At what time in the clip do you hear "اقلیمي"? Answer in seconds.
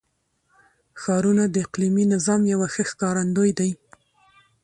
1.65-2.05